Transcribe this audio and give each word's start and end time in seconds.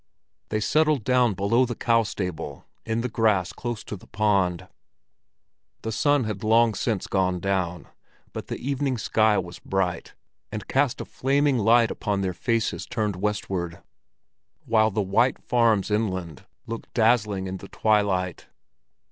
They 0.49 0.59
settled 0.59 1.03
down 1.03 1.35
below 1.35 1.63
the 1.63 1.75
cow 1.75 2.01
stable, 2.01 2.65
in 2.87 3.01
the 3.01 3.07
grass 3.07 3.53
close 3.53 3.83
to 3.83 3.95
the 3.95 4.07
pond. 4.07 4.67
The 5.83 5.91
sun 5.91 6.23
had 6.23 6.43
long 6.43 6.73
since 6.73 7.05
gone 7.05 7.39
down, 7.39 7.87
but 8.33 8.47
the 8.47 8.57
evening 8.57 8.97
sky 8.97 9.37
was 9.37 9.59
bright, 9.59 10.15
and 10.51 10.67
cast 10.67 11.01
a 11.01 11.05
flaming 11.05 11.59
light 11.59 11.91
upon 11.91 12.21
their 12.21 12.33
faces 12.33 12.87
turned 12.87 13.15
westward; 13.15 13.83
while 14.65 14.89
the 14.89 15.03
white 15.03 15.37
farms 15.37 15.91
inland 15.91 16.47
looked 16.65 16.91
dazzling 16.95 17.45
in 17.45 17.57
the 17.57 17.67
twilight. 17.67 18.47